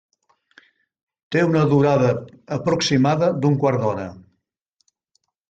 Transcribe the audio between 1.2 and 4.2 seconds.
Té una durada aproximada d'un quart hora.